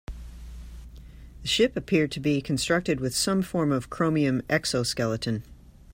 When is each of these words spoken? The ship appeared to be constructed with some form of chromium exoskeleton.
The 1.43 1.47
ship 1.47 1.77
appeared 1.77 2.09
to 2.13 2.19
be 2.19 2.41
constructed 2.41 2.99
with 2.99 3.13
some 3.13 3.43
form 3.43 3.71
of 3.71 3.91
chromium 3.91 4.41
exoskeleton. 4.49 5.43